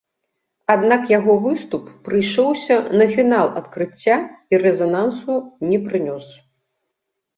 [0.75, 4.17] Аднак яго выступ прыйшоўся на фінал адкрыцця
[4.55, 5.33] і рэзанансу
[5.71, 6.25] не прынёс.